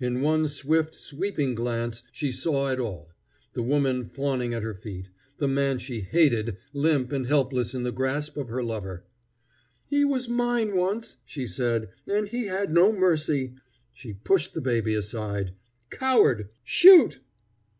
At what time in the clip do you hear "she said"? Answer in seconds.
11.24-11.90